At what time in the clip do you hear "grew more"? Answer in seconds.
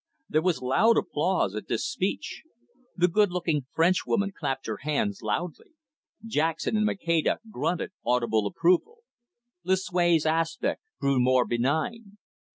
10.99-11.45